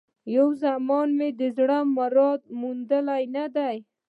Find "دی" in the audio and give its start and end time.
3.55-3.77